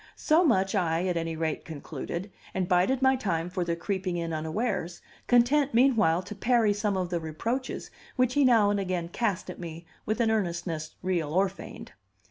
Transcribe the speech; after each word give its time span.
So 0.15 0.43
much 0.43 0.73
I, 0.73 1.05
at 1.05 1.15
any 1.15 1.35
rate, 1.35 1.63
concluded, 1.63 2.31
and 2.55 2.67
bided 2.67 3.03
my 3.03 3.15
time 3.15 3.51
for 3.51 3.63
the 3.63 3.75
creeping 3.75 4.17
in 4.17 4.33
unawares, 4.33 4.99
content 5.27 5.75
meanwhile 5.75 6.23
to 6.23 6.33
parry 6.33 6.73
some 6.73 6.97
of 6.97 7.11
the 7.11 7.19
reproaches 7.19 7.91
which 8.15 8.33
he 8.33 8.43
now 8.43 8.71
and 8.71 8.79
again 8.79 9.09
cast 9.09 9.47
at 9.51 9.59
me 9.59 9.85
with 10.07 10.19
an 10.19 10.31
earnestness 10.31 10.95
real 11.03 11.31
or 11.35 11.49
feigned. 11.49 11.91